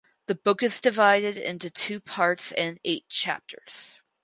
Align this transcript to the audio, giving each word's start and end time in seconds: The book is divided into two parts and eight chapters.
The 0.25 0.33
book 0.33 0.63
is 0.63 0.81
divided 0.81 1.37
into 1.37 1.69
two 1.69 1.99
parts 1.99 2.51
and 2.53 2.79
eight 2.83 3.07
chapters. 3.07 3.97